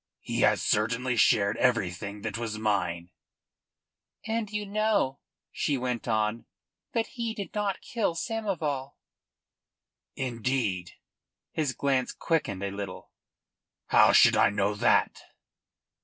[0.21, 3.11] "He has certainly shared everything that was mine."
[4.25, 5.19] "And you know,"
[5.51, 6.45] she went on,
[6.93, 8.95] "that he did not kill Samoval."
[10.15, 10.93] "Indeed?"
[11.51, 13.11] His glance quickened a little.
[13.89, 15.21] "How should I know that?"